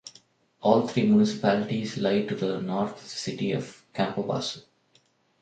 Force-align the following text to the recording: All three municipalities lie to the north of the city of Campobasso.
All 0.61 0.87
three 0.87 1.05
municipalities 1.05 1.99
lie 1.99 2.23
to 2.23 2.33
the 2.33 2.59
north 2.59 2.95
of 2.97 3.03
the 3.03 3.07
city 3.07 3.51
of 3.51 3.83
Campobasso. 3.93 4.63